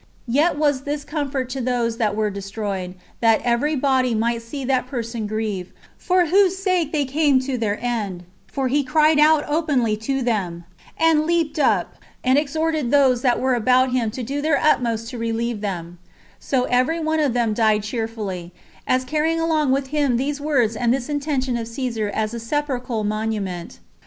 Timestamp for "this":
0.81-1.01, 20.91-21.09